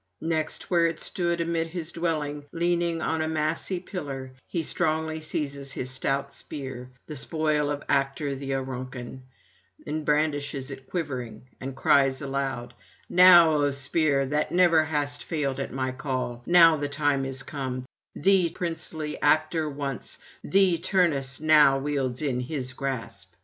Next, 0.23 0.71
where 0.71 0.87
it 0.87 0.99
stood 0.99 1.41
amid 1.41 1.67
his 1.67 1.91
dwelling 1.91 2.45
leaning 2.51 3.03
on 3.03 3.21
a 3.21 3.27
massy 3.27 3.79
pillar, 3.79 4.33
he 4.47 4.63
strongly 4.63 5.21
seizes 5.21 5.73
his 5.73 5.91
stout 5.91 6.33
spear, 6.33 6.89
the 7.05 7.15
spoil 7.15 7.69
of 7.69 7.83
Actor 7.87 8.33
the 8.33 8.55
Auruncan, 8.55 9.21
and 9.85 10.03
brandishes 10.03 10.71
it 10.71 10.89
quivering, 10.89 11.47
and 11.59 11.75
cries 11.75 12.19
aloud: 12.19 12.73
'Now, 13.09 13.51
O 13.51 13.69
spear 13.69 14.25
that 14.25 14.51
never 14.51 14.85
hast 14.85 15.23
failed 15.23 15.59
at 15.59 15.71
my 15.71 15.91
call, 15.91 16.41
now 16.47 16.77
the 16.77 16.89
time 16.89 17.23
is 17.23 17.43
come; 17.43 17.85
thee 18.15 18.49
princely 18.49 19.21
Actor 19.21 19.69
once, 19.69 20.17
thee 20.43 20.79
Turnus 20.79 21.39
now 21.39 21.77
wields 21.77 22.23
in 22.23 22.39
his 22.39 22.73
grasp. 22.73 23.33